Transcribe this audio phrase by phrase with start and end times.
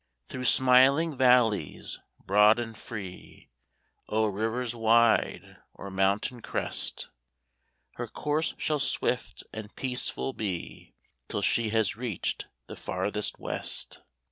[0.29, 3.51] Through smiling valleys, broad and free,
[4.09, 7.11] O'er rivers wide, or mountain crest,
[7.97, 10.95] Her course shall swift and peaceful be,
[11.29, 14.01] Till she has reached the farthest West.